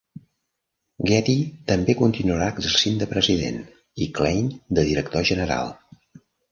Getty 1.11 1.35
també 1.73 1.97
continuarà 2.01 2.49
exercint 2.55 2.99
de 3.05 3.11
president 3.15 3.63
i 4.07 4.11
Klein 4.19 4.53
de 4.81 4.91
director 4.93 5.33
general. 5.35 5.75